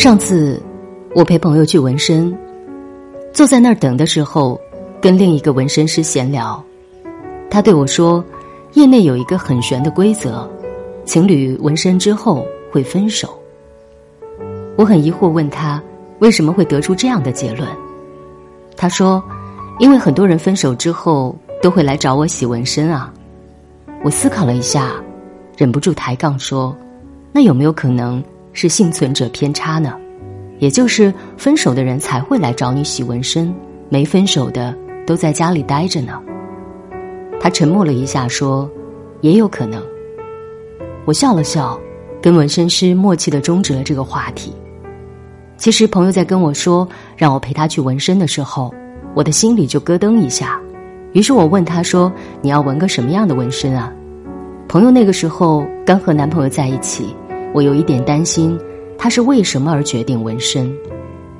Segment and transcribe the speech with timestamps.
[0.00, 0.58] 上次
[1.14, 2.34] 我陪朋友去纹身，
[3.34, 4.58] 坐在那儿等的时候，
[4.98, 6.64] 跟另一个纹身师闲聊。
[7.50, 8.24] 他对我说，
[8.72, 10.50] 业内有一个很玄的规则，
[11.04, 13.38] 情侣纹身之后会分手。
[14.78, 15.82] 我很疑惑，问他
[16.20, 17.68] 为什么会得出这样的结论。
[18.78, 19.22] 他说，
[19.80, 23.12] 因为很多人分手之后都会来找我洗纹身啊。
[24.02, 24.94] 我思考了一下，
[25.58, 26.74] 忍不住抬杠说，
[27.32, 28.24] 那有没有可能？
[28.52, 29.94] 是幸存者偏差呢，
[30.58, 33.54] 也就是分手的人才会来找你洗纹身，
[33.88, 36.20] 没分手的都在家里待着呢。
[37.40, 38.70] 他沉默了一下，说
[39.22, 39.82] ：“也有可能。”
[41.06, 41.80] 我笑了笑，
[42.20, 44.52] 跟纹身师默契的终止了这个话题。
[45.56, 48.74] 其实朋友在跟我说让我陪他去纹身的时候，
[49.14, 50.60] 我的心里就咯噔一下。
[51.12, 53.92] 于是我问他说：“你要纹个什么样的纹身啊？”
[54.68, 57.14] 朋友那个时候刚和男朋友在一起。
[57.52, 58.58] 我有一点担心，
[58.96, 60.72] 他是为什么而决定纹身？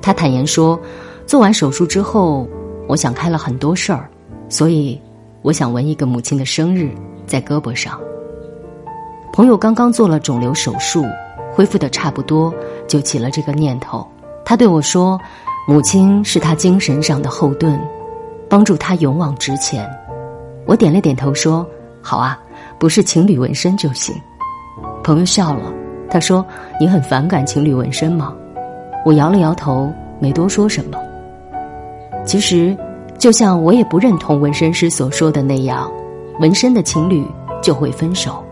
[0.00, 0.78] 他坦言说，
[1.26, 2.48] 做完手术之后，
[2.86, 4.08] 我想开了很多事儿，
[4.48, 4.98] 所以
[5.42, 6.90] 我想纹一个母亲的生日
[7.26, 8.00] 在胳膊上。
[9.32, 11.04] 朋友刚刚做了肿瘤手术，
[11.52, 12.52] 恢复的差不多，
[12.86, 14.06] 就起了这个念头。
[14.44, 15.20] 他对我说
[15.68, 17.78] ：“母亲是他精神上的后盾，
[18.48, 19.88] 帮助他勇往直前。”
[20.64, 21.68] 我点了点头说
[22.00, 22.40] ：“好啊，
[22.78, 24.14] 不是情侣纹身就行。”
[25.04, 25.72] 朋友笑了。
[26.10, 26.44] 他说
[26.80, 28.34] ：“你很反感情侣纹身吗？”
[29.04, 30.98] 我摇了摇头，没多说什么。
[32.24, 32.76] 其实，
[33.16, 35.90] 就像我也不认同纹身师所说的那样，
[36.40, 37.24] 纹身的情侣
[37.62, 38.44] 就会分手。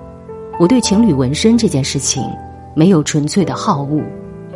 [0.59, 2.25] 我对情侣纹身这件事情
[2.75, 4.01] 没有纯粹的好恶，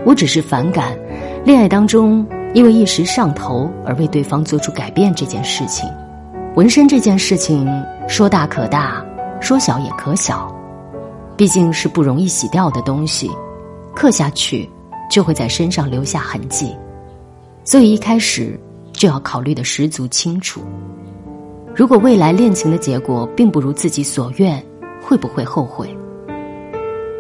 [0.07, 0.97] 我只是反感
[1.45, 5.89] 恋爱当中因为一时上头而为对方做出改变这件事情。
[6.55, 7.69] 纹身这件事情
[8.09, 9.05] 说大可大，
[9.41, 10.51] 说小也可小。
[11.41, 13.31] 毕竟是不容易洗掉的东西，
[13.97, 14.69] 刻下去
[15.11, 16.77] 就会在身上留下痕迹，
[17.65, 18.61] 所以一开始
[18.93, 20.61] 就要考虑的十足清楚。
[21.75, 24.63] 如果未来恋情的结果并不如自己所愿，
[25.03, 25.89] 会不会后悔？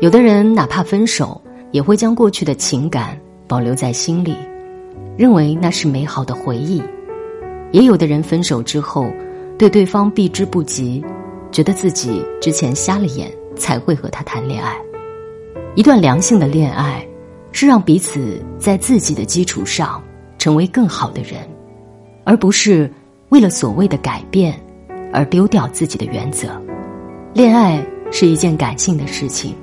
[0.03, 4.37] 有的人哪怕分手，也会将过去的情感保留在心里，
[5.17, 6.83] 认为那是美好的回忆；
[7.73, 9.07] 也有的人分手之后，
[9.57, 11.03] 对对方避之不及，
[11.51, 13.33] 觉得自己之前瞎了眼。
[13.61, 14.75] 才会和他谈恋爱。
[15.77, 17.07] 一段良性的恋爱，
[17.53, 20.03] 是让彼此在自己的基础上
[20.39, 21.49] 成为更好的人，
[22.25, 22.91] 而不是
[23.29, 24.59] 为了所谓的改变
[25.13, 26.49] 而丢掉自己的原则。
[27.35, 29.55] 恋爱是一件感性的事情，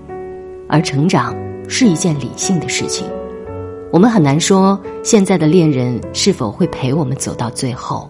[0.70, 1.36] 而成长
[1.68, 3.06] 是一件理性的事情。
[3.92, 8.10] 我们很难说现在的恋人是否会陪我们走到最后，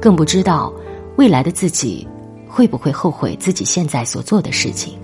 [0.00, 0.72] 更不知道
[1.16, 2.06] 未来的自己
[2.46, 4.96] 会不会后悔自己现在所做的事情。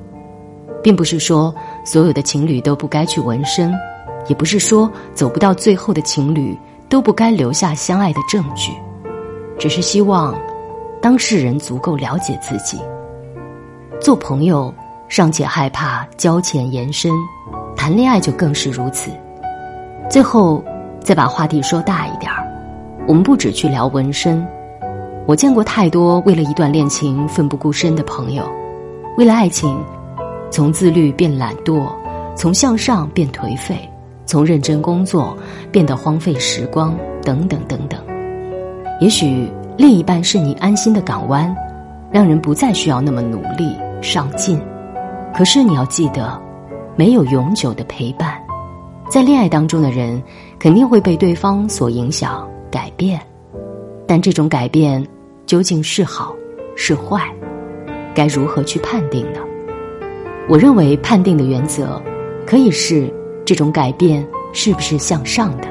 [0.82, 1.54] 并不是说
[1.84, 3.72] 所有的情侣都不该去纹身，
[4.26, 8.72] 也不是说走不到最后的情侣都不该留下相爱的证据，
[9.58, 10.34] 只是希望
[11.00, 12.78] 当事人足够了解自己。
[14.00, 14.74] 做朋友
[15.08, 17.12] 尚且害怕交浅言深，
[17.76, 19.10] 谈恋爱就更是如此。
[20.10, 20.62] 最后
[21.00, 22.44] 再把话题说大一点儿，
[23.06, 24.44] 我们不只去聊纹身。
[25.24, 28.42] 我见过太多为了一段恋情奋不顾身的朋友，
[29.16, 29.78] 为了爱情。
[30.52, 31.90] 从自律变懒惰，
[32.36, 33.88] 从向上变颓废，
[34.26, 35.34] 从认真工作
[35.70, 37.98] 变得荒废时光，等等等等。
[39.00, 39.48] 也许
[39.78, 41.56] 另一半是你安心的港湾，
[42.10, 44.60] 让人不再需要那么努力上进。
[45.34, 46.38] 可是你要记得，
[46.96, 48.38] 没有永久的陪伴，
[49.08, 50.22] 在恋爱当中的人
[50.58, 53.18] 肯定会被对方所影响改变，
[54.06, 55.02] 但这种改变
[55.46, 56.36] 究竟是好
[56.76, 57.26] 是坏，
[58.14, 59.40] 该如何去判定呢？
[60.48, 62.02] 我认为判定的原则，
[62.46, 63.12] 可以是
[63.44, 65.68] 这种改变是不是向上的。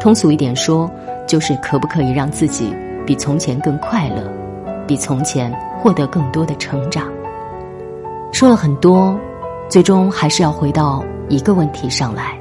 [0.00, 0.90] 通俗一点说，
[1.28, 2.74] 就是可不可以让自己
[3.06, 4.28] 比从前更快乐，
[4.86, 7.08] 比从前获得更多的成长。
[8.32, 9.16] 说了很多，
[9.68, 12.36] 最终还是要回到一个问题上来：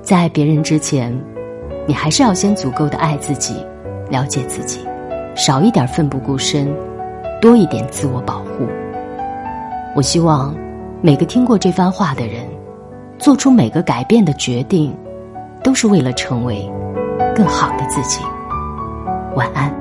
[0.00, 1.12] 在爱别人之前，
[1.86, 3.54] 你还是要先足够的爱自己，
[4.08, 4.80] 了解自己，
[5.34, 6.72] 少一点奋不顾身，
[7.40, 8.66] 多一点自我保护。
[9.98, 10.54] 我希望
[11.02, 12.46] 每个听过这番话的人，
[13.18, 14.96] 做出每个改变的决定，
[15.60, 16.70] 都是为了成为
[17.34, 18.22] 更好的自己。
[19.34, 19.77] 晚安。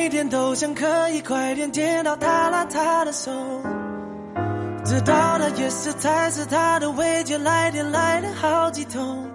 [0.00, 3.30] 每天都想可以快点见到他拉他的手，
[4.82, 9.28] 直到他也是才是他的未接来电来了好几通，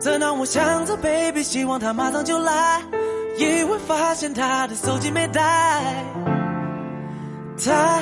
[0.00, 2.80] 正当我想着 baby 希望他马上就来，
[3.36, 5.42] 意外发现他的手机没带，
[7.62, 8.00] 他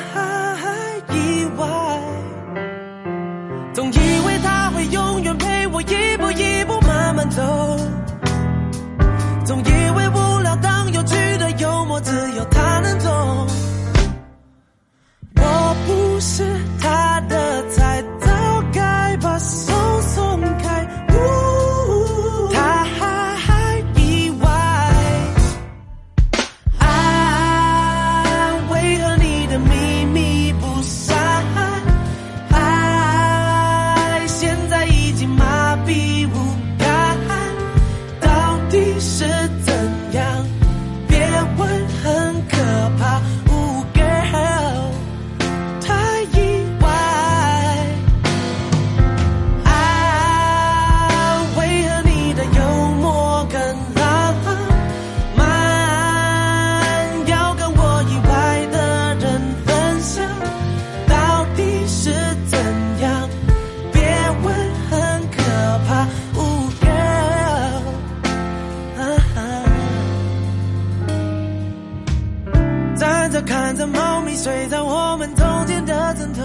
[73.55, 76.43] 看着猫咪睡在我们中间的枕头，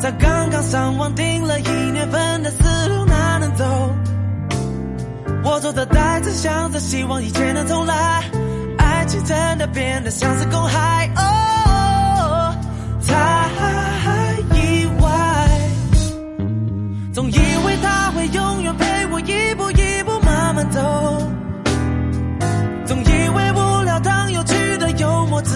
[0.00, 3.64] 在刚刚上网订了一年份的思路哪能走？
[5.44, 8.24] 我坐着呆着想着，希望一切能重来，
[8.78, 11.01] 爱情真的变得像是公害。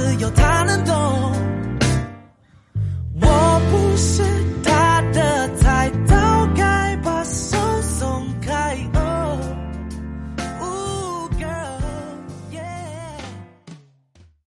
[0.07, 1.06] 只有他能懂。